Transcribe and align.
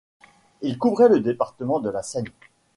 Il 0.63 0.79
couvrait 0.79 1.09
le 1.09 1.19
département 1.19 1.79
de 1.79 1.91
la 1.91 2.01
Seine. 2.01 2.25